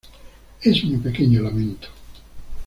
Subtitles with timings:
[0.63, 1.87] Es mi pequeño lamento".